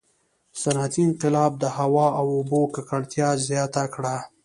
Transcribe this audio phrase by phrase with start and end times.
[0.61, 4.15] •صنعتي انقلاب د هوا او اوبو ککړتیا زیاته کړه.